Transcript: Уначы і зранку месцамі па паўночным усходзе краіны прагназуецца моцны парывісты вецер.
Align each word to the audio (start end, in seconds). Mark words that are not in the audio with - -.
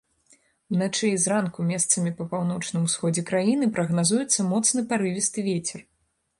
Уначы 0.75 1.09
і 1.15 1.19
зранку 1.25 1.65
месцамі 1.71 2.13
па 2.23 2.27
паўночным 2.33 2.89
усходзе 2.89 3.21
краіны 3.29 3.71
прагназуецца 3.79 4.49
моцны 4.51 4.79
парывісты 4.91 5.39
вецер. 5.53 5.79